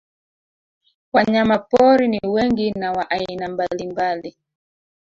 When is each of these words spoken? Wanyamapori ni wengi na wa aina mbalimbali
Wanyamapori 1.13 2.07
ni 2.07 2.19
wengi 2.27 2.71
na 2.71 2.91
wa 2.91 3.09
aina 3.09 3.47
mbalimbali 3.49 4.35